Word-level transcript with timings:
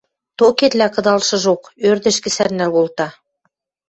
Токетлӓ 0.39 0.87
кыдалшыжок 0.93 1.61
ӧрдӹжкӹ 1.87 2.29
сӓрнӓл 2.35 2.71
колта. 2.75 3.07